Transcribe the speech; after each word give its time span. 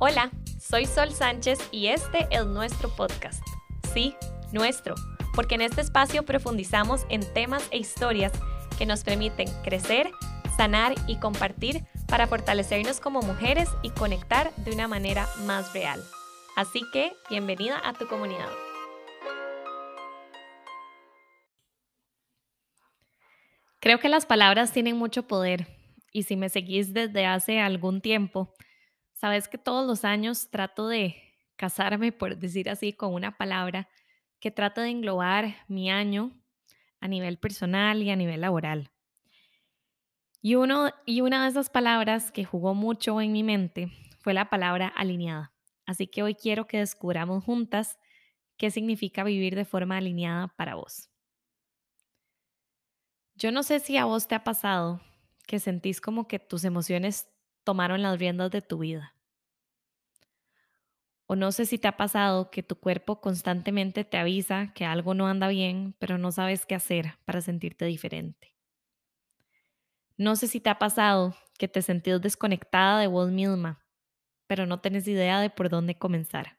Hola, 0.00 0.32
soy 0.58 0.86
Sol 0.86 1.12
Sánchez 1.12 1.68
y 1.70 1.86
este 1.86 2.26
es 2.32 2.44
nuestro 2.46 2.88
podcast. 2.88 3.40
Sí, 3.92 4.16
nuestro, 4.50 4.96
porque 5.36 5.54
en 5.54 5.60
este 5.60 5.82
espacio 5.82 6.24
profundizamos 6.24 7.06
en 7.10 7.20
temas 7.32 7.68
e 7.70 7.78
historias 7.78 8.32
que 8.76 8.86
nos 8.86 9.04
permiten 9.04 9.46
crecer, 9.62 10.10
sanar 10.56 10.94
y 11.06 11.20
compartir 11.20 11.84
para 12.08 12.26
fortalecernos 12.26 12.98
como 12.98 13.22
mujeres 13.22 13.68
y 13.84 13.90
conectar 13.90 14.52
de 14.56 14.72
una 14.72 14.88
manera 14.88 15.28
más 15.46 15.72
real. 15.72 16.02
Así 16.56 16.80
que, 16.92 17.12
bienvenida 17.30 17.80
a 17.84 17.92
tu 17.92 18.08
comunidad. 18.08 18.50
Creo 23.78 24.00
que 24.00 24.08
las 24.08 24.26
palabras 24.26 24.72
tienen 24.72 24.96
mucho 24.96 25.28
poder 25.28 25.68
y 26.10 26.24
si 26.24 26.34
me 26.34 26.48
seguís 26.48 26.92
desde 26.92 27.26
hace 27.26 27.60
algún 27.60 28.00
tiempo, 28.00 28.52
sabes 29.24 29.48
que 29.48 29.56
todos 29.56 29.86
los 29.86 30.04
años 30.04 30.50
trato 30.50 30.86
de 30.86 31.16
casarme, 31.56 32.12
por 32.12 32.36
decir 32.36 32.68
así, 32.68 32.92
con 32.92 33.14
una 33.14 33.38
palabra 33.38 33.88
que 34.38 34.50
trata 34.50 34.82
de 34.82 34.90
englobar 34.90 35.56
mi 35.66 35.90
año 35.90 36.30
a 37.00 37.08
nivel 37.08 37.38
personal 37.38 38.02
y 38.02 38.10
a 38.10 38.16
nivel 38.16 38.42
laboral. 38.42 38.90
Y, 40.42 40.56
y 41.06 41.20
una 41.22 41.42
de 41.42 41.48
esas 41.48 41.70
palabras 41.70 42.32
que 42.32 42.44
jugó 42.44 42.74
mucho 42.74 43.18
en 43.22 43.32
mi 43.32 43.42
mente 43.42 43.90
fue 44.20 44.34
la 44.34 44.50
palabra 44.50 44.88
alineada. 44.88 45.54
Así 45.86 46.06
que 46.06 46.22
hoy 46.22 46.34
quiero 46.34 46.66
que 46.66 46.80
descubramos 46.80 47.44
juntas 47.44 47.98
qué 48.58 48.70
significa 48.70 49.24
vivir 49.24 49.54
de 49.54 49.64
forma 49.64 49.96
alineada 49.96 50.48
para 50.48 50.74
vos. 50.74 51.08
Yo 53.36 53.52
no 53.52 53.62
sé 53.62 53.80
si 53.80 53.96
a 53.96 54.04
vos 54.04 54.28
te 54.28 54.34
ha 54.34 54.44
pasado 54.44 55.00
que 55.46 55.60
sentís 55.60 56.02
como 56.02 56.28
que 56.28 56.38
tus 56.38 56.64
emociones 56.64 57.26
tomaron 57.64 58.02
las 58.02 58.18
riendas 58.18 58.50
de 58.50 58.60
tu 58.60 58.76
vida. 58.80 59.13
No 61.36 61.52
sé 61.52 61.66
si 61.66 61.78
te 61.78 61.88
ha 61.88 61.96
pasado 61.96 62.50
que 62.50 62.62
tu 62.62 62.76
cuerpo 62.76 63.20
constantemente 63.20 64.04
te 64.04 64.16
avisa 64.18 64.72
que 64.74 64.84
algo 64.84 65.14
no 65.14 65.26
anda 65.26 65.48
bien, 65.48 65.94
pero 65.98 66.18
no 66.18 66.32
sabes 66.32 66.66
qué 66.66 66.74
hacer 66.74 67.18
para 67.24 67.40
sentirte 67.40 67.84
diferente. 67.86 68.54
No 70.16 70.36
sé 70.36 70.48
si 70.48 70.60
te 70.60 70.70
ha 70.70 70.78
pasado 70.78 71.34
que 71.58 71.68
te 71.68 71.82
sentís 71.82 72.20
desconectada 72.20 72.98
de 73.00 73.06
vos 73.06 73.30
misma, 73.30 73.84
pero 74.46 74.66
no 74.66 74.80
tenés 74.80 75.08
idea 75.08 75.40
de 75.40 75.50
por 75.50 75.68
dónde 75.68 75.96
comenzar. 75.98 76.58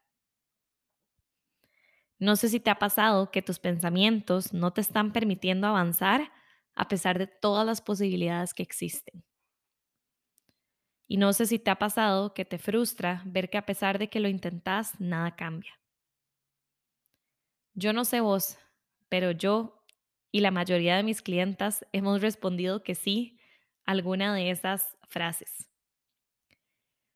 No 2.19 2.35
sé 2.35 2.49
si 2.49 2.59
te 2.59 2.69
ha 2.69 2.79
pasado 2.79 3.31
que 3.31 3.41
tus 3.41 3.59
pensamientos 3.59 4.53
no 4.53 4.71
te 4.73 4.81
están 4.81 5.11
permitiendo 5.11 5.67
avanzar 5.67 6.31
a 6.75 6.87
pesar 6.87 7.17
de 7.19 7.27
todas 7.27 7.65
las 7.65 7.81
posibilidades 7.81 8.53
que 8.53 8.63
existen. 8.63 9.23
Y 11.07 11.17
no 11.17 11.33
sé 11.33 11.45
si 11.45 11.59
te 11.59 11.71
ha 11.71 11.75
pasado 11.77 12.33
que 12.33 12.45
te 12.45 12.57
frustra 12.57 13.21
ver 13.25 13.49
que 13.49 13.57
a 13.57 13.65
pesar 13.65 13.99
de 13.99 14.09
que 14.09 14.19
lo 14.19 14.27
intentas, 14.27 14.99
nada 14.99 15.35
cambia. 15.35 15.73
Yo 17.73 17.93
no 17.93 18.05
sé 18.05 18.21
vos, 18.21 18.57
pero 19.09 19.31
yo 19.31 19.83
y 20.31 20.41
la 20.41 20.51
mayoría 20.51 20.97
de 20.97 21.03
mis 21.03 21.21
clientas 21.21 21.85
hemos 21.93 22.21
respondido 22.21 22.83
que 22.83 22.95
sí 22.95 23.39
a 23.85 23.91
alguna 23.91 24.33
de 24.33 24.49
esas 24.49 24.97
frases. 25.07 25.69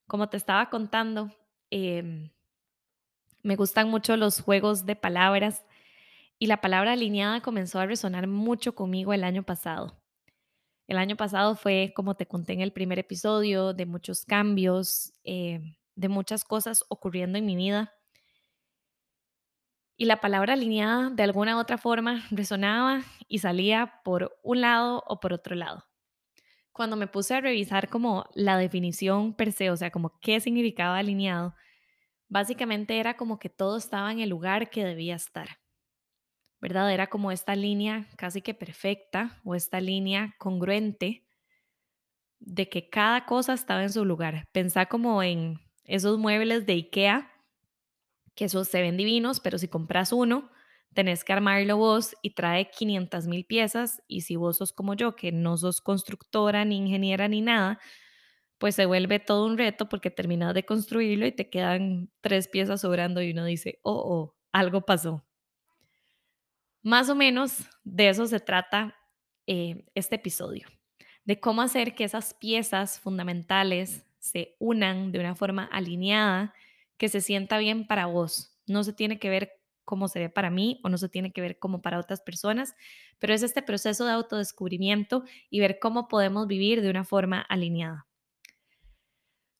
Como 0.07 0.29
te 0.29 0.37
estaba 0.37 0.69
contando, 0.69 1.31
em, 1.69 2.29
me 3.43 3.55
gustan 3.55 3.89
mucho 3.89 4.17
los 4.17 4.41
juegos 4.41 4.85
de 4.85 4.95
palabras 4.95 5.65
y 6.39 6.47
la 6.47 6.61
palabra 6.61 6.93
alineada 6.93 7.41
comenzó 7.41 7.79
a 7.79 7.85
resonar 7.85 8.27
mucho 8.27 8.75
conmigo 8.75 9.13
el 9.13 9.23
año 9.23 9.43
pasado. 9.43 9.98
El 10.89 10.97
año 10.97 11.15
pasado 11.15 11.55
fue, 11.55 11.93
como 11.95 12.15
te 12.15 12.25
conté 12.25 12.53
en 12.53 12.61
el 12.61 12.73
primer 12.73 12.97
episodio, 12.97 13.73
de 13.73 13.85
muchos 13.85 14.25
cambios, 14.25 15.13
eh, 15.23 15.59
de 15.93 16.09
muchas 16.09 16.43
cosas 16.43 16.83
ocurriendo 16.89 17.37
en 17.37 17.45
mi 17.45 17.55
vida. 17.55 17.93
Y 19.97 20.05
la 20.05 20.19
palabra 20.19 20.53
alineada 20.53 21.11
de 21.11 21.21
alguna 21.21 21.57
u 21.57 21.59
otra 21.59 21.77
forma 21.77 22.25
resonaba 22.31 23.03
y 23.27 23.37
salía 23.37 24.01
por 24.03 24.35
un 24.41 24.61
lado 24.61 25.03
o 25.05 25.19
por 25.19 25.31
otro 25.31 25.55
lado. 25.55 25.85
Cuando 26.71 26.95
me 26.95 27.05
puse 27.05 27.35
a 27.35 27.41
revisar 27.41 27.87
como 27.87 28.25
la 28.33 28.57
definición 28.57 29.35
per 29.35 29.51
se, 29.51 29.69
o 29.69 29.77
sea, 29.77 29.91
como 29.91 30.17
qué 30.19 30.39
significaba 30.39 30.97
alineado, 30.97 31.53
básicamente 32.29 32.99
era 32.99 33.15
como 33.15 33.37
que 33.37 33.49
todo 33.49 33.77
estaba 33.77 34.11
en 34.11 34.21
el 34.21 34.29
lugar 34.29 34.71
que 34.71 34.83
debía 34.83 35.13
estar. 35.13 35.59
¿Verdad? 36.61 36.91
Era 36.93 37.07
como 37.07 37.31
esta 37.31 37.55
línea 37.55 38.07
casi 38.17 38.41
que 38.41 38.53
perfecta 38.53 39.39
o 39.43 39.55
esta 39.55 39.79
línea 39.81 40.35
congruente 40.37 41.25
de 42.39 42.69
que 42.69 42.89
cada 42.89 43.25
cosa 43.25 43.53
estaba 43.53 43.83
en 43.83 43.91
su 43.91 44.05
lugar. 44.05 44.45
Pensá 44.51 44.85
como 44.87 45.21
en 45.23 45.59
esos 45.83 46.17
muebles 46.17 46.65
de 46.65 46.73
IKEA, 46.73 47.31
que 48.35 48.45
esos 48.45 48.67
se 48.67 48.81
ven 48.81 48.97
divinos, 48.97 49.39
pero 49.39 49.57
si 49.57 49.67
compras 49.67 50.13
uno, 50.13 50.49
tenés 50.93 51.23
que 51.23 51.33
armarlo 51.33 51.77
vos 51.77 52.15
y 52.21 52.31
trae 52.31 52.69
500 52.71 53.27
mil 53.27 53.45
piezas 53.45 54.01
y 54.07 54.21
si 54.21 54.35
vos 54.35 54.57
sos 54.57 54.73
como 54.73 54.93
yo, 54.93 55.15
que 55.15 55.31
no 55.31 55.57
sos 55.57 55.81
constructora 55.81 56.65
ni 56.65 56.77
ingeniera 56.77 57.27
ni 57.27 57.41
nada, 57.41 57.79
pues 58.57 58.75
se 58.75 58.85
vuelve 58.85 59.19
todo 59.19 59.45
un 59.45 59.57
reto 59.57 59.89
porque 59.89 60.11
terminas 60.11 60.53
de 60.53 60.65
construirlo 60.65 61.25
y 61.25 61.31
te 61.31 61.49
quedan 61.49 62.11
tres 62.21 62.47
piezas 62.47 62.81
sobrando 62.81 63.21
y 63.21 63.31
uno 63.31 63.45
dice, 63.45 63.79
oh, 63.83 63.93
oh, 64.05 64.35
algo 64.51 64.81
pasó. 64.85 65.25
Más 66.81 67.09
o 67.09 67.15
menos 67.15 67.65
de 67.83 68.09
eso 68.09 68.25
se 68.27 68.39
trata 68.39 68.95
eh, 69.47 69.85
este 69.95 70.15
episodio, 70.15 70.67
de 71.25 71.39
cómo 71.39 71.61
hacer 71.61 71.95
que 71.95 72.03
esas 72.03 72.33
piezas 72.33 72.99
fundamentales 72.99 74.05
se 74.19 74.55
unan 74.59 75.11
de 75.11 75.19
una 75.19 75.35
forma 75.35 75.65
alineada, 75.65 76.53
que 76.97 77.09
se 77.09 77.21
sienta 77.21 77.57
bien 77.57 77.87
para 77.87 78.05
vos. 78.05 78.57
No 78.67 78.83
se 78.83 78.93
tiene 78.93 79.19
que 79.19 79.29
ver 79.29 79.51
cómo 79.85 80.07
se 80.07 80.19
ve 80.19 80.29
para 80.29 80.51
mí 80.51 80.79
o 80.83 80.89
no 80.89 80.99
se 80.99 81.09
tiene 81.09 81.31
que 81.31 81.41
ver 81.41 81.57
como 81.57 81.81
para 81.81 81.99
otras 81.99 82.21
personas, 82.21 82.75
pero 83.17 83.33
es 83.33 83.41
este 83.41 83.63
proceso 83.63 84.05
de 84.05 84.11
autodescubrimiento 84.11 85.23
y 85.49 85.59
ver 85.61 85.79
cómo 85.79 86.07
podemos 86.07 86.45
vivir 86.45 86.81
de 86.81 86.91
una 86.91 87.03
forma 87.03 87.41
alineada. 87.41 88.05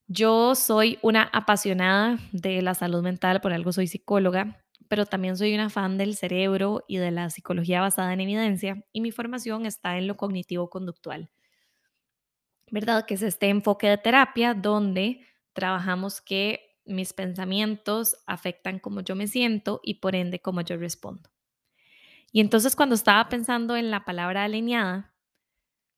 Yo 0.07 0.53
soy 0.55 0.99
una 1.01 1.23
apasionada 1.23 2.19
de 2.31 2.61
la 2.61 2.75
salud 2.75 3.01
mental, 3.01 3.41
por 3.41 3.53
algo 3.53 3.71
soy 3.71 3.87
psicóloga, 3.87 4.63
pero 4.89 5.05
también 5.05 5.37
soy 5.37 5.53
una 5.53 5.69
fan 5.69 5.97
del 5.97 6.15
cerebro 6.17 6.83
y 6.87 6.97
de 6.97 7.11
la 7.11 7.29
psicología 7.29 7.79
basada 7.79 8.11
en 8.11 8.21
evidencia 8.21 8.83
y 8.91 9.01
mi 9.01 9.11
formación 9.11 9.65
está 9.65 9.97
en 9.97 10.07
lo 10.07 10.17
cognitivo-conductual. 10.17 11.29
¿Verdad? 12.71 13.05
Que 13.05 13.13
es 13.13 13.21
este 13.21 13.47
enfoque 13.49 13.87
de 13.87 13.97
terapia 13.97 14.53
donde 14.53 15.25
trabajamos 15.53 16.21
que 16.21 16.79
mis 16.85 17.13
pensamientos 17.13 18.17
afectan 18.25 18.79
cómo 18.79 19.01
yo 19.01 19.15
me 19.15 19.27
siento 19.27 19.79
y 19.83 19.95
por 19.95 20.15
ende 20.15 20.41
cómo 20.41 20.61
yo 20.61 20.75
respondo. 20.75 21.29
Y 22.31 22.41
entonces 22.41 22.75
cuando 22.75 22.95
estaba 22.95 23.29
pensando 23.29 23.75
en 23.75 23.91
la 23.91 24.05
palabra 24.05 24.43
alineada, 24.43 25.13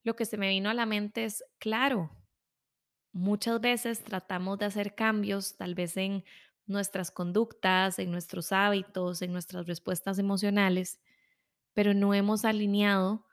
lo 0.02 0.16
que 0.16 0.26
se 0.26 0.36
me 0.36 0.48
vino 0.48 0.68
a 0.68 0.74
la 0.74 0.84
mente 0.84 1.24
es, 1.24 1.44
claro, 1.58 2.10
muchas 3.12 3.60
veces 3.60 4.04
tratamos 4.04 4.58
de 4.58 4.66
hacer 4.66 4.94
cambios, 4.94 5.56
tal 5.56 5.74
vez 5.74 5.96
en 5.96 6.24
nuestras 6.72 7.10
conductas, 7.10 7.98
en 7.98 8.10
nuestros 8.10 8.52
hábitos, 8.52 9.22
en 9.22 9.32
nuestras 9.32 9.66
respuestas 9.66 10.18
emocionales, 10.18 11.00
pero 11.74 11.94
no 11.94 12.14
hemos 12.14 12.44
alineado 12.44 13.26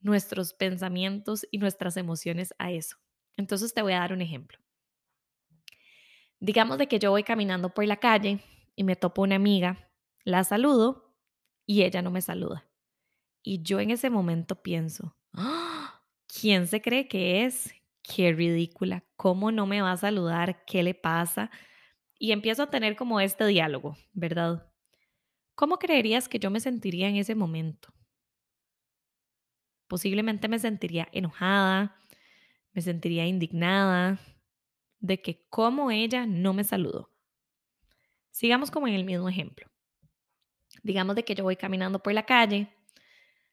nuestros 0.00 0.54
pensamientos 0.54 1.46
y 1.50 1.58
nuestras 1.58 1.96
emociones 1.96 2.54
a 2.58 2.70
eso. 2.72 2.96
Entonces 3.36 3.74
te 3.74 3.82
voy 3.82 3.92
a 3.92 4.00
dar 4.00 4.12
un 4.12 4.22
ejemplo. 4.22 4.58
Digamos 6.40 6.78
de 6.78 6.86
que 6.86 6.98
yo 6.98 7.10
voy 7.10 7.22
caminando 7.22 7.70
por 7.70 7.84
la 7.86 7.96
calle 7.96 8.40
y 8.74 8.84
me 8.84 8.96
topo 8.96 9.22
una 9.22 9.36
amiga, 9.36 9.90
la 10.24 10.44
saludo 10.44 11.16
y 11.64 11.82
ella 11.82 12.02
no 12.02 12.10
me 12.10 12.20
saluda. 12.20 12.68
Y 13.42 13.62
yo 13.62 13.80
en 13.80 13.90
ese 13.90 14.10
momento 14.10 14.62
pienso, 14.62 15.16
¡Ah! 15.32 16.02
¿quién 16.26 16.66
se 16.66 16.82
cree 16.82 17.08
que 17.08 17.44
es? 17.44 17.72
Qué 18.02 18.32
ridícula, 18.32 19.04
¿cómo 19.16 19.50
no 19.50 19.66
me 19.66 19.82
va 19.82 19.92
a 19.92 19.96
saludar? 19.96 20.64
¿Qué 20.64 20.82
le 20.82 20.94
pasa? 20.94 21.50
Y 22.18 22.32
empiezo 22.32 22.64
a 22.64 22.70
tener 22.70 22.96
como 22.96 23.20
este 23.20 23.46
diálogo, 23.46 23.96
¿verdad? 24.12 24.72
¿Cómo 25.54 25.78
creerías 25.78 26.28
que 26.28 26.38
yo 26.38 26.50
me 26.50 26.60
sentiría 26.60 27.08
en 27.08 27.16
ese 27.16 27.34
momento? 27.34 27.92
Posiblemente 29.88 30.48
me 30.48 30.58
sentiría 30.58 31.08
enojada, 31.12 31.96
me 32.72 32.82
sentiría 32.82 33.26
indignada 33.26 34.18
de 34.98 35.20
que 35.22 35.46
como 35.48 35.90
ella 35.90 36.26
no 36.26 36.52
me 36.52 36.64
saludó. 36.64 37.10
Sigamos 38.30 38.70
como 38.70 38.88
en 38.88 38.94
el 38.94 39.04
mismo 39.04 39.28
ejemplo. 39.28 39.70
Digamos 40.82 41.16
de 41.16 41.24
que 41.24 41.34
yo 41.34 41.44
voy 41.44 41.56
caminando 41.56 42.02
por 42.02 42.12
la 42.12 42.26
calle, 42.26 42.68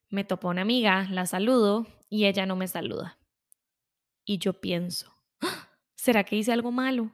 me 0.10 0.24
topo 0.24 0.50
una 0.50 0.62
amiga, 0.62 1.08
la 1.10 1.26
saludo 1.26 1.88
y 2.10 2.26
ella 2.26 2.46
no 2.46 2.56
me 2.56 2.68
saluda. 2.68 3.18
Y 4.26 4.40
yo 4.40 4.60
pienso, 4.60 5.14
¡Ah! 5.42 5.70
¿será 5.96 6.24
que 6.24 6.36
hice 6.36 6.52
algo 6.52 6.72
malo? 6.72 7.12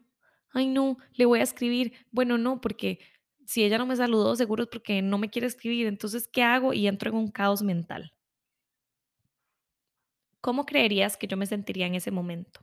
Ay 0.51 0.68
no, 0.68 0.98
le 1.13 1.25
voy 1.25 1.40
a 1.40 1.44
escribir. 1.44 1.94
Bueno, 2.12 2.38
no, 2.38 2.62
porque 2.62 3.00
si 3.46 3.63
ella 3.63 3.78
no 3.78 3.86
me 3.86 3.96
saludó, 3.96 4.36
seguro 4.36 4.63
es 4.63 4.69
porque 4.69 5.01
no 5.01 5.18
me 5.18 5.30
quiere 5.30 5.48
escribir. 5.48 5.88
Entonces, 5.88 6.28
¿qué 6.28 6.44
hago? 6.44 6.74
Y 6.74 6.88
entro 6.88 7.10
en 7.10 7.18
un 7.18 7.31
caos 7.31 7.62
mental. 7.62 8.13
¿Cómo 10.42 10.66
creerías 10.66 11.18
que 11.18 11.28
yo 11.28 11.36
me 11.36 11.46
sentiría 11.46 11.88
en 11.88 11.96
ese 11.96 12.12
momento? 12.12 12.62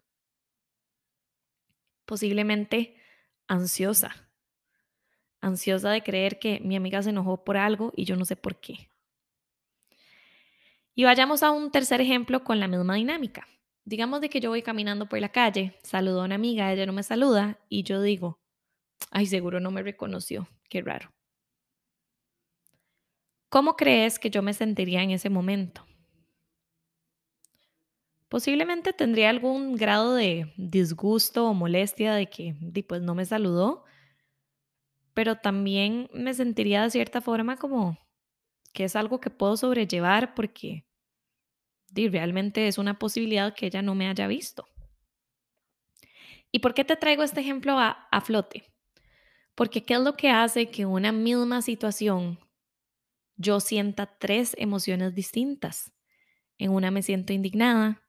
Posiblemente 2.04 2.96
ansiosa, 3.48 4.30
ansiosa 5.40 5.90
de 5.90 6.02
creer 6.02 6.38
que 6.38 6.60
mi 6.60 6.76
amiga 6.76 7.02
se 7.02 7.10
enojó 7.10 7.44
por 7.44 7.56
algo 7.56 7.92
y 7.96 8.04
yo 8.04 8.16
no 8.16 8.24
sé 8.24 8.36
por 8.36 8.60
qué. 8.60 8.90
Y 10.94 11.04
vayamos 11.04 11.42
a 11.42 11.50
un 11.50 11.70
tercer 11.70 12.00
ejemplo 12.00 12.42
con 12.42 12.58
la 12.58 12.68
misma 12.68 12.94
dinámica. 12.94 13.46
Digamos 13.86 14.20
de 14.20 14.28
que 14.28 14.40
yo 14.40 14.50
voy 14.50 14.62
caminando 14.62 15.08
por 15.08 15.20
la 15.20 15.28
calle, 15.30 15.78
saludo 15.84 16.20
a 16.20 16.24
una 16.24 16.34
amiga, 16.34 16.72
ella 16.72 16.86
no 16.86 16.92
me 16.92 17.04
saluda 17.04 17.60
y 17.68 17.84
yo 17.84 18.02
digo, 18.02 18.40
ay, 19.12 19.26
seguro 19.26 19.60
no 19.60 19.70
me 19.70 19.80
reconoció, 19.84 20.48
qué 20.68 20.82
raro. 20.82 21.14
¿Cómo 23.48 23.76
crees 23.76 24.18
que 24.18 24.28
yo 24.28 24.42
me 24.42 24.54
sentiría 24.54 25.04
en 25.04 25.12
ese 25.12 25.30
momento? 25.30 25.86
Posiblemente 28.28 28.92
tendría 28.92 29.30
algún 29.30 29.76
grado 29.76 30.14
de 30.16 30.52
disgusto 30.56 31.46
o 31.46 31.54
molestia 31.54 32.12
de 32.12 32.28
que 32.28 32.56
pues 32.88 33.02
no 33.02 33.14
me 33.14 33.24
saludó, 33.24 33.84
pero 35.14 35.36
también 35.36 36.10
me 36.12 36.34
sentiría 36.34 36.82
de 36.82 36.90
cierta 36.90 37.20
forma 37.20 37.56
como 37.56 37.96
que 38.72 38.82
es 38.82 38.96
algo 38.96 39.20
que 39.20 39.30
puedo 39.30 39.56
sobrellevar 39.56 40.34
porque 40.34 40.84
realmente 41.94 42.68
es 42.68 42.78
una 42.78 42.98
posibilidad 42.98 43.54
que 43.54 43.66
ella 43.66 43.82
no 43.82 43.94
me 43.94 44.08
haya 44.08 44.26
visto. 44.26 44.68
¿Y 46.52 46.60
por 46.60 46.74
qué 46.74 46.84
te 46.84 46.96
traigo 46.96 47.22
este 47.22 47.40
ejemplo 47.40 47.78
a, 47.78 48.08
a 48.10 48.20
flote? 48.20 48.72
Porque 49.54 49.84
¿qué 49.84 49.94
es 49.94 50.00
lo 50.00 50.16
que 50.16 50.30
hace 50.30 50.70
que 50.70 50.86
una 50.86 51.12
misma 51.12 51.62
situación 51.62 52.38
yo 53.36 53.60
sienta 53.60 54.18
tres 54.18 54.54
emociones 54.58 55.14
distintas? 55.14 55.92
En 56.58 56.70
una 56.70 56.90
me 56.90 57.02
siento 57.02 57.32
indignada, 57.32 58.02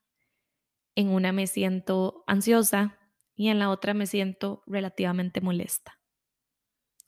en 0.95 1.09
una 1.09 1.31
me 1.31 1.47
siento 1.47 2.23
ansiosa 2.27 2.97
y 3.35 3.49
en 3.49 3.59
la 3.59 3.69
otra 3.69 3.93
me 3.93 4.07
siento 4.07 4.63
relativamente 4.65 5.41
molesta 5.41 5.99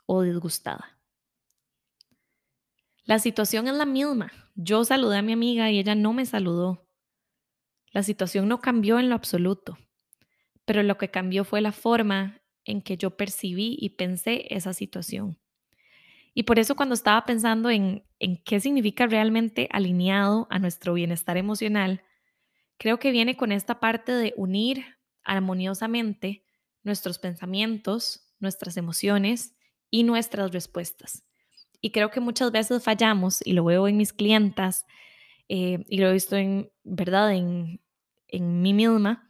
o 0.05 0.21
disgustada. 0.21 0.98
La 3.09 3.17
situación 3.17 3.67
es 3.67 3.73
la 3.73 3.87
misma. 3.87 4.31
Yo 4.53 4.85
saludé 4.85 5.17
a 5.17 5.23
mi 5.23 5.33
amiga 5.33 5.71
y 5.71 5.79
ella 5.79 5.95
no 5.95 6.13
me 6.13 6.27
saludó. 6.27 6.87
La 7.91 8.03
situación 8.03 8.47
no 8.47 8.61
cambió 8.61 8.99
en 8.99 9.09
lo 9.09 9.15
absoluto, 9.15 9.79
pero 10.63 10.83
lo 10.83 10.99
que 10.99 11.09
cambió 11.09 11.43
fue 11.43 11.59
la 11.59 11.71
forma 11.71 12.43
en 12.65 12.83
que 12.83 12.97
yo 12.97 13.17
percibí 13.17 13.75
y 13.79 13.89
pensé 13.95 14.45
esa 14.53 14.73
situación. 14.73 15.39
Y 16.35 16.43
por 16.43 16.59
eso 16.59 16.75
cuando 16.75 16.93
estaba 16.93 17.25
pensando 17.25 17.71
en, 17.71 18.05
en 18.19 18.37
qué 18.43 18.59
significa 18.59 19.07
realmente 19.07 19.67
alineado 19.71 20.45
a 20.51 20.59
nuestro 20.59 20.93
bienestar 20.93 21.35
emocional, 21.35 22.03
creo 22.77 22.99
que 22.99 23.09
viene 23.09 23.35
con 23.35 23.51
esta 23.51 23.79
parte 23.79 24.11
de 24.11 24.35
unir 24.37 24.85
armoniosamente 25.23 26.43
nuestros 26.83 27.17
pensamientos, 27.17 28.31
nuestras 28.37 28.77
emociones 28.77 29.55
y 29.89 30.03
nuestras 30.03 30.51
respuestas. 30.51 31.23
Y 31.81 31.91
creo 31.91 32.11
que 32.11 32.19
muchas 32.19 32.51
veces 32.51 32.83
fallamos, 32.83 33.39
y 33.45 33.53
lo 33.53 33.63
veo 33.65 33.87
en 33.87 33.97
mis 33.97 34.13
clientas, 34.13 34.85
eh, 35.47 35.85
y 35.87 35.99
lo 35.99 36.09
he 36.09 36.13
visto 36.13 36.35
en, 36.35 36.71
¿verdad?, 36.83 37.33
en, 37.33 37.81
en 38.27 38.61
mí 38.61 38.73
misma, 38.73 39.27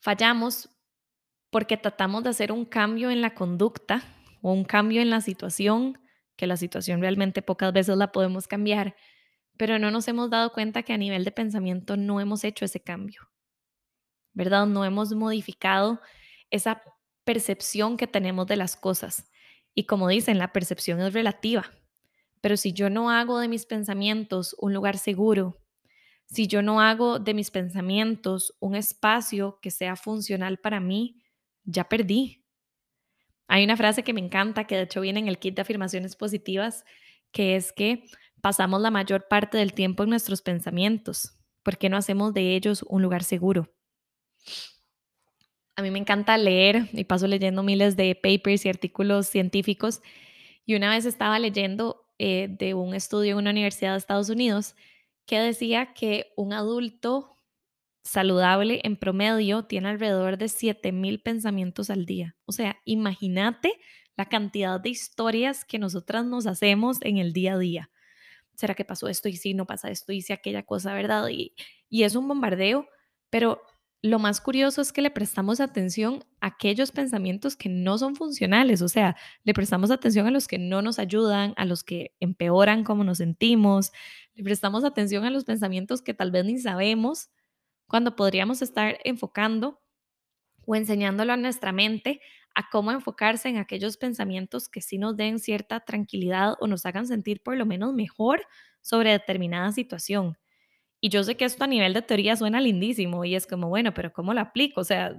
fallamos 0.00 0.70
porque 1.50 1.76
tratamos 1.76 2.24
de 2.24 2.30
hacer 2.30 2.52
un 2.52 2.64
cambio 2.64 3.10
en 3.10 3.20
la 3.20 3.34
conducta 3.34 4.02
o 4.42 4.52
un 4.52 4.64
cambio 4.64 5.00
en 5.00 5.08
la 5.08 5.20
situación, 5.20 5.98
que 6.36 6.46
la 6.46 6.56
situación 6.56 7.00
realmente 7.00 7.42
pocas 7.42 7.72
veces 7.72 7.96
la 7.96 8.12
podemos 8.12 8.48
cambiar, 8.48 8.96
pero 9.56 9.78
no 9.78 9.90
nos 9.90 10.08
hemos 10.08 10.30
dado 10.30 10.52
cuenta 10.52 10.82
que 10.82 10.92
a 10.92 10.98
nivel 10.98 11.24
de 11.24 11.30
pensamiento 11.30 11.96
no 11.96 12.20
hemos 12.20 12.44
hecho 12.44 12.64
ese 12.64 12.80
cambio, 12.80 13.22
¿verdad? 14.32 14.66
No 14.66 14.84
hemos 14.84 15.14
modificado 15.14 16.00
esa 16.50 16.82
percepción 17.24 17.96
que 17.96 18.06
tenemos 18.06 18.46
de 18.46 18.56
las 18.56 18.76
cosas. 18.76 19.30
Y 19.74 19.84
como 19.84 20.08
dicen, 20.08 20.38
la 20.38 20.52
percepción 20.52 21.00
es 21.00 21.12
relativa. 21.12 21.70
Pero 22.40 22.56
si 22.56 22.72
yo 22.72 22.90
no 22.90 23.10
hago 23.10 23.38
de 23.38 23.48
mis 23.48 23.66
pensamientos 23.66 24.54
un 24.58 24.72
lugar 24.74 24.98
seguro, 24.98 25.60
si 26.26 26.46
yo 26.46 26.62
no 26.62 26.80
hago 26.80 27.18
de 27.18 27.34
mis 27.34 27.50
pensamientos 27.50 28.54
un 28.60 28.74
espacio 28.74 29.58
que 29.60 29.70
sea 29.70 29.96
funcional 29.96 30.58
para 30.58 30.80
mí, 30.80 31.22
ya 31.64 31.88
perdí. 31.88 32.44
Hay 33.46 33.64
una 33.64 33.76
frase 33.76 34.02
que 34.02 34.12
me 34.12 34.20
encanta, 34.20 34.66
que 34.66 34.76
de 34.76 34.82
hecho 34.82 35.00
viene 35.00 35.20
en 35.20 35.28
el 35.28 35.38
kit 35.38 35.54
de 35.54 35.62
afirmaciones 35.62 36.16
positivas, 36.16 36.84
que 37.30 37.56
es 37.56 37.72
que 37.72 38.04
pasamos 38.40 38.80
la 38.80 38.90
mayor 38.90 39.26
parte 39.28 39.58
del 39.58 39.74
tiempo 39.74 40.02
en 40.02 40.10
nuestros 40.10 40.42
pensamientos. 40.42 41.36
¿Por 41.62 41.78
qué 41.78 41.88
no 41.88 41.96
hacemos 41.96 42.34
de 42.34 42.54
ellos 42.56 42.84
un 42.88 43.02
lugar 43.02 43.22
seguro? 43.24 43.72
A 45.76 45.82
mí 45.82 45.90
me 45.90 45.98
encanta 45.98 46.38
leer 46.38 46.88
y 46.92 47.04
paso 47.04 47.26
leyendo 47.26 47.62
miles 47.62 47.96
de 47.96 48.14
papers 48.14 48.64
y 48.64 48.68
artículos 48.68 49.26
científicos. 49.26 50.00
Y 50.64 50.76
una 50.76 50.90
vez 50.90 51.04
estaba 51.04 51.38
leyendo 51.38 52.06
eh, 52.18 52.48
de 52.48 52.74
un 52.74 52.94
estudio 52.94 53.32
en 53.32 53.38
una 53.38 53.50
universidad 53.50 53.92
de 53.92 53.98
Estados 53.98 54.28
Unidos 54.28 54.76
que 55.26 55.40
decía 55.40 55.92
que 55.94 56.32
un 56.36 56.52
adulto 56.52 57.38
saludable 58.04 58.80
en 58.84 58.96
promedio 58.96 59.64
tiene 59.64 59.88
alrededor 59.88 60.38
de 60.38 60.48
7000 60.48 61.22
pensamientos 61.22 61.90
al 61.90 62.06
día. 62.06 62.36
O 62.44 62.52
sea, 62.52 62.78
imagínate 62.84 63.72
la 64.16 64.26
cantidad 64.26 64.78
de 64.78 64.90
historias 64.90 65.64
que 65.64 65.78
nosotras 65.78 66.24
nos 66.24 66.46
hacemos 66.46 66.98
en 67.00 67.18
el 67.18 67.32
día 67.32 67.54
a 67.54 67.58
día. 67.58 67.90
¿Será 68.54 68.74
que 68.74 68.84
pasó 68.84 69.08
esto 69.08 69.28
y 69.28 69.36
si 69.36 69.54
no 69.54 69.66
pasa 69.66 69.90
esto 69.90 70.12
y 70.12 70.24
aquella 70.30 70.62
cosa, 70.62 70.94
verdad? 70.94 71.28
Y 71.30 72.02
es 72.04 72.14
un 72.14 72.28
bombardeo, 72.28 72.86
pero 73.28 73.60
lo 74.04 74.18
más 74.18 74.42
curioso 74.42 74.82
es 74.82 74.92
que 74.92 75.00
le 75.00 75.10
prestamos 75.10 75.60
atención 75.60 76.24
a 76.42 76.48
aquellos 76.48 76.92
pensamientos 76.92 77.56
que 77.56 77.70
no 77.70 77.96
son 77.96 78.16
funcionales, 78.16 78.82
o 78.82 78.88
sea, 78.88 79.16
le 79.44 79.54
prestamos 79.54 79.90
atención 79.90 80.26
a 80.26 80.30
los 80.30 80.46
que 80.46 80.58
no 80.58 80.82
nos 80.82 80.98
ayudan, 80.98 81.54
a 81.56 81.64
los 81.64 81.84
que 81.84 82.14
empeoran 82.20 82.84
cómo 82.84 83.02
nos 83.02 83.16
sentimos, 83.16 83.92
le 84.34 84.44
prestamos 84.44 84.84
atención 84.84 85.24
a 85.24 85.30
los 85.30 85.46
pensamientos 85.46 86.02
que 86.02 86.12
tal 86.12 86.30
vez 86.32 86.44
ni 86.44 86.58
sabemos, 86.58 87.30
cuando 87.86 88.14
podríamos 88.14 88.60
estar 88.60 88.98
enfocando 89.04 89.80
o 90.66 90.76
enseñándolo 90.76 91.32
a 91.32 91.38
nuestra 91.38 91.72
mente 91.72 92.20
a 92.54 92.68
cómo 92.70 92.92
enfocarse 92.92 93.48
en 93.48 93.56
aquellos 93.56 93.96
pensamientos 93.96 94.68
que 94.68 94.82
sí 94.82 94.98
nos 94.98 95.16
den 95.16 95.38
cierta 95.38 95.80
tranquilidad 95.80 96.56
o 96.60 96.66
nos 96.66 96.84
hagan 96.84 97.06
sentir 97.06 97.42
por 97.42 97.56
lo 97.56 97.64
menos 97.64 97.94
mejor 97.94 98.46
sobre 98.82 99.12
determinada 99.12 99.72
situación. 99.72 100.36
Y 101.04 101.10
yo 101.10 101.22
sé 101.22 101.36
que 101.36 101.44
esto 101.44 101.64
a 101.64 101.66
nivel 101.66 101.92
de 101.92 102.00
teoría 102.00 102.34
suena 102.34 102.62
lindísimo 102.62 103.26
y 103.26 103.34
es 103.34 103.46
como, 103.46 103.68
bueno, 103.68 103.92
pero 103.92 104.10
¿cómo 104.10 104.32
lo 104.32 104.40
aplico? 104.40 104.80
O 104.80 104.84
sea, 104.84 105.14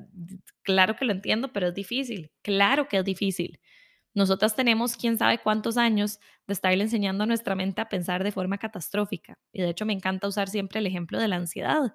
claro 0.63 0.95
que 0.95 1.05
lo 1.05 1.11
entiendo, 1.11 1.53
pero 1.53 1.67
es 1.67 1.75
difícil. 1.75 2.31
Claro 2.41 2.87
que 2.87 2.97
es 2.97 3.05
difícil. 3.05 3.59
Nosotras 4.15 4.55
tenemos 4.55 4.97
quién 4.97 5.19
sabe 5.19 5.37
cuántos 5.37 5.77
años 5.77 6.19
de 6.47 6.53
estarle 6.53 6.81
enseñando 6.81 7.25
a 7.25 7.27
nuestra 7.27 7.53
mente 7.53 7.81
a 7.81 7.87
pensar 7.87 8.23
de 8.23 8.31
forma 8.31 8.57
catastrófica. 8.57 9.37
Y 9.53 9.61
de 9.61 9.69
hecho 9.69 9.85
me 9.85 9.93
encanta 9.93 10.27
usar 10.27 10.49
siempre 10.49 10.79
el 10.79 10.87
ejemplo 10.87 11.19
de 11.19 11.27
la 11.27 11.35
ansiedad. 11.35 11.93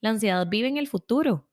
La 0.00 0.08
ansiedad 0.08 0.46
vive 0.48 0.68
en 0.68 0.78
el 0.78 0.88
futuro. 0.88 1.46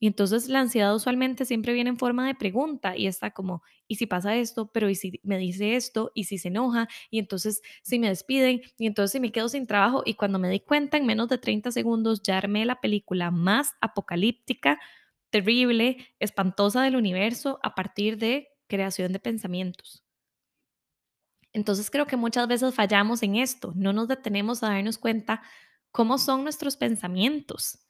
Y 0.00 0.06
entonces 0.06 0.48
la 0.48 0.60
ansiedad 0.60 0.94
usualmente 0.94 1.44
siempre 1.44 1.74
viene 1.74 1.90
en 1.90 1.98
forma 1.98 2.26
de 2.26 2.34
pregunta 2.34 2.96
y 2.96 3.06
está 3.06 3.32
como, 3.32 3.62
¿y 3.86 3.96
si 3.96 4.06
pasa 4.06 4.34
esto? 4.34 4.72
Pero 4.72 4.88
¿y 4.88 4.94
si 4.94 5.20
me 5.22 5.36
dice 5.36 5.76
esto? 5.76 6.10
¿Y 6.14 6.24
si 6.24 6.38
se 6.38 6.48
enoja? 6.48 6.88
Y 7.10 7.18
entonces 7.18 7.60
si 7.82 7.98
me 7.98 8.08
despiden? 8.08 8.62
Y 8.78 8.86
entonces 8.86 9.12
si 9.12 9.20
me 9.20 9.30
quedo 9.30 9.50
sin 9.50 9.66
trabajo? 9.66 10.02
Y 10.06 10.14
cuando 10.14 10.38
me 10.38 10.48
di 10.48 10.60
cuenta 10.60 10.96
en 10.96 11.04
menos 11.06 11.28
de 11.28 11.36
30 11.36 11.70
segundos 11.70 12.22
ya 12.22 12.38
armé 12.38 12.64
la 12.64 12.80
película 12.80 13.30
más 13.30 13.72
apocalíptica, 13.82 14.80
terrible, 15.28 15.98
espantosa 16.18 16.82
del 16.82 16.96
universo 16.96 17.60
a 17.62 17.74
partir 17.74 18.16
de 18.16 18.48
creación 18.68 19.12
de 19.12 19.20
pensamientos. 19.20 20.02
Entonces 21.52 21.90
creo 21.90 22.06
que 22.06 22.16
muchas 22.16 22.48
veces 22.48 22.74
fallamos 22.74 23.22
en 23.22 23.36
esto, 23.36 23.72
no 23.76 23.92
nos 23.92 24.08
detenemos 24.08 24.62
a 24.62 24.68
darnos 24.70 24.96
cuenta 24.98 25.42
cómo 25.90 26.16
son 26.16 26.44
nuestros 26.44 26.76
pensamientos 26.76 27.89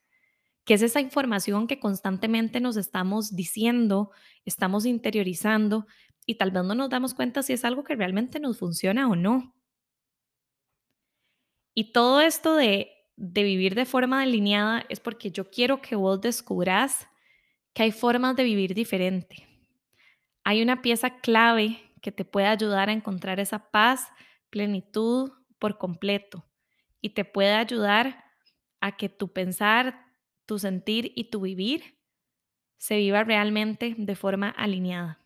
que 0.70 0.74
es 0.74 0.82
esa 0.82 1.00
información 1.00 1.66
que 1.66 1.80
constantemente 1.80 2.60
nos 2.60 2.76
estamos 2.76 3.34
diciendo, 3.34 4.12
estamos 4.44 4.86
interiorizando 4.86 5.84
y 6.26 6.36
tal 6.36 6.52
vez 6.52 6.62
no 6.62 6.76
nos 6.76 6.88
damos 6.88 7.12
cuenta 7.12 7.42
si 7.42 7.52
es 7.52 7.64
algo 7.64 7.82
que 7.82 7.96
realmente 7.96 8.38
nos 8.38 8.60
funciona 8.60 9.08
o 9.08 9.16
no. 9.16 9.52
Y 11.74 11.90
todo 11.90 12.20
esto 12.20 12.54
de, 12.54 12.88
de 13.16 13.42
vivir 13.42 13.74
de 13.74 13.84
forma 13.84 14.20
delineada 14.20 14.84
es 14.88 15.00
porque 15.00 15.32
yo 15.32 15.50
quiero 15.50 15.82
que 15.82 15.96
vos 15.96 16.20
descubras 16.20 17.08
que 17.74 17.82
hay 17.82 17.90
formas 17.90 18.36
de 18.36 18.44
vivir 18.44 18.72
diferente. 18.72 19.48
Hay 20.44 20.62
una 20.62 20.82
pieza 20.82 21.18
clave 21.18 21.82
que 22.00 22.12
te 22.12 22.24
puede 22.24 22.46
ayudar 22.46 22.90
a 22.90 22.92
encontrar 22.92 23.40
esa 23.40 23.72
paz, 23.72 24.06
plenitud 24.50 25.32
por 25.58 25.78
completo 25.78 26.46
y 27.00 27.10
te 27.10 27.24
puede 27.24 27.54
ayudar 27.54 28.22
a 28.80 28.96
que 28.96 29.08
tu 29.08 29.32
pensar, 29.32 30.09
tu 30.50 30.58
sentir 30.58 31.12
y 31.14 31.30
tu 31.30 31.42
vivir 31.42 31.96
se 32.76 32.96
viva 32.96 33.22
realmente 33.22 33.94
de 33.96 34.16
forma 34.16 34.48
alineada. 34.48 35.24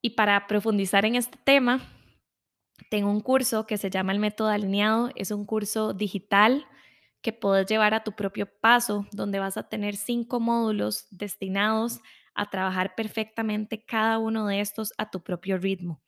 Y 0.00 0.10
para 0.10 0.46
profundizar 0.46 1.04
en 1.04 1.14
este 1.14 1.36
tema, 1.44 1.82
tengo 2.88 3.10
un 3.10 3.20
curso 3.20 3.66
que 3.66 3.76
se 3.76 3.90
llama 3.90 4.12
el 4.12 4.18
método 4.18 4.48
alineado. 4.48 5.10
Es 5.14 5.30
un 5.30 5.44
curso 5.44 5.92
digital 5.92 6.66
que 7.20 7.34
puedes 7.34 7.66
llevar 7.66 7.92
a 7.92 8.02
tu 8.02 8.12
propio 8.12 8.46
paso, 8.46 9.06
donde 9.12 9.40
vas 9.40 9.58
a 9.58 9.68
tener 9.68 9.96
cinco 9.96 10.40
módulos 10.40 11.06
destinados 11.10 12.00
a 12.34 12.48
trabajar 12.48 12.94
perfectamente 12.94 13.84
cada 13.84 14.18
uno 14.18 14.46
de 14.46 14.60
estos 14.60 14.94
a 14.96 15.10
tu 15.10 15.22
propio 15.22 15.58
ritmo. 15.58 16.00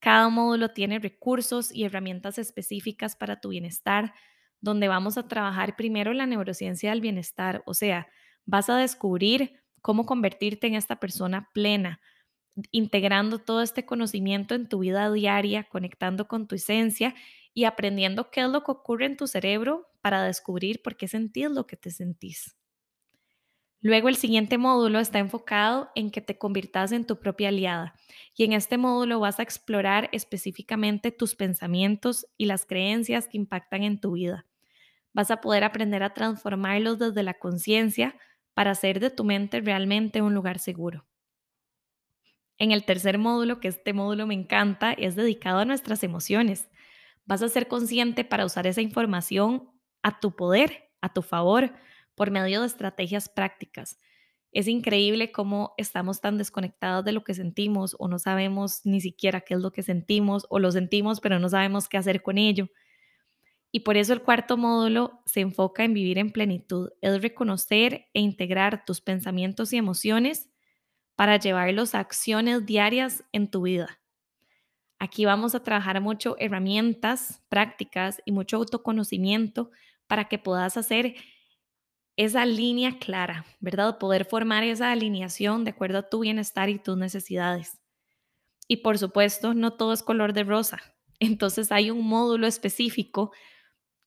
Cada 0.00 0.28
módulo 0.28 0.68
tiene 0.68 0.98
recursos 0.98 1.72
y 1.72 1.84
herramientas 1.84 2.36
específicas 2.36 3.16
para 3.16 3.40
tu 3.40 3.48
bienestar, 3.48 4.12
donde 4.60 4.88
vamos 4.88 5.18
a 5.18 5.28
trabajar 5.28 5.76
primero 5.76 6.12
la 6.12 6.26
neurociencia 6.26 6.90
del 6.90 7.00
bienestar, 7.00 7.62
o 7.66 7.74
sea, 7.74 8.08
vas 8.44 8.70
a 8.70 8.76
descubrir 8.76 9.60
cómo 9.82 10.06
convertirte 10.06 10.66
en 10.66 10.74
esta 10.74 10.98
persona 10.98 11.50
plena, 11.52 12.00
integrando 12.70 13.38
todo 13.38 13.62
este 13.62 13.86
conocimiento 13.86 14.54
en 14.54 14.68
tu 14.68 14.80
vida 14.80 15.10
diaria, 15.12 15.64
conectando 15.64 16.26
con 16.28 16.46
tu 16.48 16.54
esencia 16.54 17.14
y 17.54 17.64
aprendiendo 17.64 18.30
qué 18.30 18.42
es 18.42 18.48
lo 18.48 18.64
que 18.64 18.72
ocurre 18.72 19.06
en 19.06 19.16
tu 19.16 19.26
cerebro 19.26 19.88
para 20.00 20.22
descubrir 20.22 20.82
por 20.82 20.96
qué 20.96 21.08
sentís 21.08 21.50
lo 21.50 21.66
que 21.66 21.76
te 21.76 21.90
sentís. 21.90 22.56
Luego 23.80 24.08
el 24.08 24.16
siguiente 24.16 24.58
módulo 24.58 24.98
está 24.98 25.18
enfocado 25.18 25.90
en 25.94 26.10
que 26.10 26.20
te 26.20 26.38
conviertas 26.38 26.92
en 26.92 27.04
tu 27.04 27.20
propia 27.20 27.48
aliada 27.48 27.94
y 28.34 28.44
en 28.44 28.52
este 28.52 28.78
módulo 28.78 29.20
vas 29.20 29.38
a 29.38 29.42
explorar 29.42 30.08
específicamente 30.12 31.12
tus 31.12 31.34
pensamientos 31.34 32.26
y 32.36 32.46
las 32.46 32.66
creencias 32.66 33.28
que 33.28 33.36
impactan 33.36 33.82
en 33.82 34.00
tu 34.00 34.12
vida. 34.12 34.46
Vas 35.12 35.30
a 35.30 35.40
poder 35.40 35.64
aprender 35.64 36.02
a 36.02 36.14
transformarlos 36.14 36.98
desde 36.98 37.22
la 37.22 37.34
conciencia 37.34 38.16
para 38.54 38.72
hacer 38.72 39.00
de 39.00 39.10
tu 39.10 39.24
mente 39.24 39.60
realmente 39.60 40.22
un 40.22 40.34
lugar 40.34 40.58
seguro. 40.58 41.06
En 42.58 42.72
el 42.72 42.84
tercer 42.84 43.18
módulo, 43.18 43.60
que 43.60 43.68
este 43.68 43.92
módulo 43.92 44.26
me 44.26 44.34
encanta, 44.34 44.92
es 44.92 45.14
dedicado 45.14 45.58
a 45.58 45.64
nuestras 45.66 46.02
emociones. 46.02 46.68
Vas 47.26 47.42
a 47.42 47.48
ser 47.48 47.68
consciente 47.68 48.24
para 48.24 48.46
usar 48.46 48.66
esa 48.66 48.80
información 48.80 49.70
a 50.02 50.20
tu 50.20 50.34
poder, 50.34 50.90
a 51.02 51.12
tu 51.12 51.22
favor, 51.22 51.72
por 52.16 52.32
medio 52.32 52.62
de 52.62 52.66
estrategias 52.66 53.28
prácticas. 53.28 54.00
Es 54.50 54.68
increíble 54.68 55.30
cómo 55.30 55.74
estamos 55.76 56.20
tan 56.20 56.38
desconectados 56.38 57.04
de 57.04 57.12
lo 57.12 57.22
que 57.22 57.34
sentimos 57.34 57.94
o 57.98 58.08
no 58.08 58.18
sabemos 58.18 58.80
ni 58.84 59.00
siquiera 59.00 59.42
qué 59.42 59.54
es 59.54 59.60
lo 59.60 59.70
que 59.70 59.82
sentimos 59.82 60.46
o 60.48 60.58
lo 60.58 60.72
sentimos 60.72 61.20
pero 61.20 61.38
no 61.38 61.48
sabemos 61.48 61.88
qué 61.88 61.98
hacer 61.98 62.22
con 62.22 62.38
ello. 62.38 62.68
Y 63.70 63.80
por 63.80 63.98
eso 63.98 64.14
el 64.14 64.22
cuarto 64.22 64.56
módulo 64.56 65.20
se 65.26 65.40
enfoca 65.40 65.84
en 65.84 65.92
vivir 65.92 66.16
en 66.18 66.30
plenitud, 66.30 66.90
es 67.02 67.20
reconocer 67.20 68.06
e 68.14 68.20
integrar 68.20 68.84
tus 68.86 69.02
pensamientos 69.02 69.72
y 69.72 69.76
emociones 69.76 70.48
para 71.16 71.36
llevarlos 71.38 71.94
a 71.94 72.00
acciones 72.00 72.64
diarias 72.64 73.24
en 73.32 73.50
tu 73.50 73.62
vida. 73.62 74.00
Aquí 74.98 75.26
vamos 75.26 75.54
a 75.54 75.62
trabajar 75.62 76.00
mucho 76.00 76.36
herramientas 76.38 77.42
prácticas 77.50 78.22
y 78.24 78.32
mucho 78.32 78.56
autoconocimiento 78.56 79.70
para 80.06 80.28
que 80.28 80.38
puedas 80.38 80.78
hacer 80.78 81.16
esa 82.16 82.46
línea 82.46 82.98
clara, 82.98 83.44
¿verdad? 83.60 83.98
Poder 83.98 84.24
formar 84.24 84.64
esa 84.64 84.90
alineación 84.90 85.64
de 85.64 85.70
acuerdo 85.70 85.98
a 85.98 86.08
tu 86.08 86.20
bienestar 86.20 86.68
y 86.68 86.78
tus 86.78 86.96
necesidades. 86.96 87.78
Y 88.68 88.78
por 88.78 88.98
supuesto, 88.98 89.54
no 89.54 89.74
todo 89.74 89.92
es 89.92 90.02
color 90.02 90.32
de 90.32 90.44
rosa. 90.44 90.78
Entonces 91.20 91.72
hay 91.72 91.90
un 91.90 92.06
módulo 92.06 92.46
específico 92.46 93.32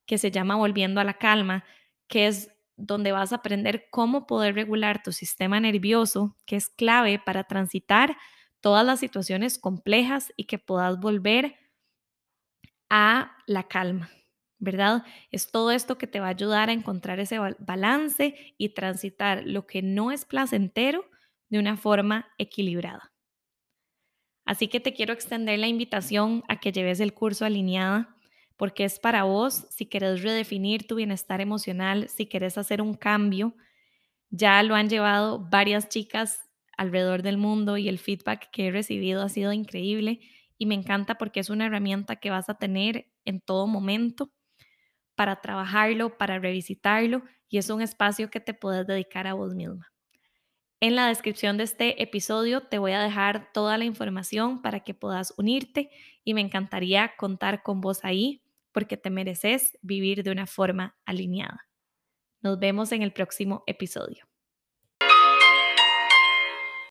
que 0.06 0.18
se 0.18 0.32
llama 0.32 0.56
Volviendo 0.56 1.00
a 1.00 1.04
la 1.04 1.16
Calma, 1.16 1.64
que 2.08 2.28
es 2.28 2.52
donde 2.76 3.12
vas 3.12 3.32
a 3.32 3.38
aprender 3.38 3.88
cómo 3.92 4.26
poder 4.26 4.56
regular 4.56 5.04
tu 5.04 5.12
sistema 5.12 5.60
nervioso, 5.60 6.36
que 6.46 6.56
es 6.56 6.70
clave 6.70 7.20
para 7.20 7.44
transitar 7.44 8.18
todas 8.62 8.86
las 8.86 9.00
situaciones 9.00 9.60
complejas 9.60 10.34
y 10.36 10.46
que 10.46 10.60
puedas 10.60 11.00
volver 11.00 11.56
a 12.90 13.36
la 13.46 13.68
calma. 13.68 14.10
¿Verdad? 14.60 15.04
Es 15.32 15.52
todo 15.52 15.72
esto 15.72 15.98
que 15.98 16.08
te 16.08 16.20
va 16.20 16.28
a 16.28 16.30
ayudar 16.32 16.70
a 16.70 16.74
encontrar 16.74 17.20
ese 17.20 17.40
balance 17.60 18.36
y 18.58 18.70
transitar 18.70 19.44
lo 19.46 19.66
que 19.66 19.82
no 19.82 20.12
es 20.12 20.26
placentero 20.26 21.06
de 21.50 21.60
una 21.60 21.78
forma 21.78 22.28
equilibrada. 22.38 23.12
Así 24.46 24.68
que 24.68 24.80
te 24.80 24.94
quiero 24.94 25.14
extender 25.14 25.60
la 25.60 25.68
invitación 25.68 26.44
a 26.48 26.60
que 26.60 26.72
lleves 26.72 27.00
el 27.00 27.14
curso 27.14 27.46
alineada 27.46 28.16
porque 28.58 28.84
es 28.84 29.00
para 29.00 29.24
vos 29.24 29.68
si 29.70 29.86
querés 29.86 30.22
redefinir 30.22 30.86
tu 30.86 30.96
bienestar 30.96 31.40
emocional, 31.40 32.10
si 32.10 32.26
querés 32.26 32.58
hacer 32.58 32.82
un 32.82 32.94
cambio. 32.94 33.56
Ya 34.32 34.62
lo 34.64 34.76
han 34.76 34.90
llevado 34.90 35.40
varias 35.50 35.90
chicas 35.90 36.42
alrededor 36.78 37.24
del 37.24 37.38
mundo 37.38 37.78
y 37.78 37.90
el 37.90 38.00
feedback 38.00 38.50
que 38.52 38.68
he 38.68 38.72
recibido 38.72 39.22
ha 39.22 39.30
sido 39.30 39.54
increíble 39.54 40.20
y 40.58 40.66
me 40.66 40.76
encanta 40.76 41.16
porque 41.18 41.40
es 41.40 41.50
una 41.50 41.68
herramienta 41.68 42.18
que 42.18 42.32
vas 42.32 42.50
a 42.50 42.56
tener 42.58 43.08
en 43.26 43.42
todo 43.42 43.68
momento 43.68 44.32
para 45.20 45.42
trabajarlo, 45.42 46.18
para 46.18 46.40
revisitarlo 46.40 47.24
y 47.50 47.58
es 47.58 47.70
un 47.70 47.82
espacio 47.82 48.32
que 48.32 48.40
te 48.40 48.54
puedes 48.54 48.88
dedicar 48.88 49.28
a 49.28 49.34
vos 49.34 49.54
misma. 49.54 49.92
En 50.80 50.96
la 50.96 51.10
descripción 51.10 51.58
de 51.58 51.66
este 51.66 52.02
episodio 52.02 52.62
te 52.62 52.78
voy 52.78 52.94
a 52.94 53.04
dejar 53.04 53.52
toda 53.52 53.78
la 53.78 53.84
información 53.84 54.62
para 54.62 54.80
que 54.80 54.94
puedas 54.94 55.34
unirte 55.36 55.90
y 56.24 56.34
me 56.34 56.40
encantaría 56.40 57.18
contar 57.18 57.64
con 57.64 57.82
vos 57.82 58.00
ahí 58.06 58.46
porque 58.72 58.96
te 58.96 59.10
mereces 59.10 59.78
vivir 59.82 60.24
de 60.24 60.32
una 60.32 60.48
forma 60.48 60.98
alineada. 61.06 61.68
Nos 62.40 62.58
vemos 62.58 62.94
en 62.94 63.02
el 63.02 63.12
próximo 63.12 63.66
episodio. 63.68 64.29